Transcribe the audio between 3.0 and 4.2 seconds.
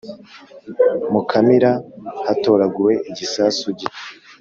igisasu gito